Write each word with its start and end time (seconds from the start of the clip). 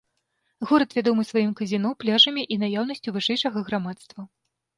Горад 0.69 0.95
вядомы 0.99 1.25
сваім 1.31 1.51
казіно, 1.59 1.91
пляжамі 2.05 2.47
і 2.57 2.59
наяўнасцю 2.65 3.09
вышэйшага 3.19 3.65
грамадства. 3.71 4.21